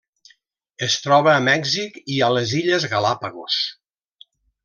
[0.87, 3.59] Es troba a Mèxic i a les Illes Galápagos.